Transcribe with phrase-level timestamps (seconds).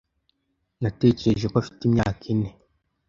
[0.81, 2.49] Natekereje ko afite imyaka ine.